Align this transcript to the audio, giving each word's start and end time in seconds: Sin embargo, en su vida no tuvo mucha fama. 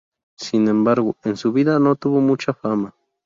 Sin 0.35 0.67
embargo, 0.67 1.15
en 1.25 1.37
su 1.37 1.53
vida 1.53 1.77
no 1.77 1.95
tuvo 1.95 2.21
mucha 2.21 2.53
fama. 2.55 2.95